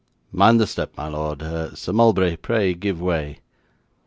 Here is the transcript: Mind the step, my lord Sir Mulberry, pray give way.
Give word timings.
Mind 0.31 0.59
the 0.59 0.65
step, 0.65 0.97
my 0.97 1.07
lord 1.07 1.43
Sir 1.77 1.93
Mulberry, 1.93 2.35
pray 2.35 2.73
give 2.73 2.99
way. 2.99 3.39